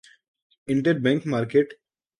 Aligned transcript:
inter 0.67 0.95
bank 1.03 1.21
market 1.27 1.67